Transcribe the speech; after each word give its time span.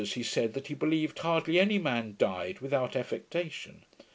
']At 0.01 0.05
Dr 0.05 0.09
Webster's, 0.09 0.15
he 0.23 0.23
said, 0.23 0.53
that 0.55 0.65
he 0.65 0.73
believed 0.73 1.19
hardly 1.19 1.59
any 1.59 1.77
man 1.77 2.15
died 2.17 2.57
without 2.59 2.95
affectation. 2.95 3.85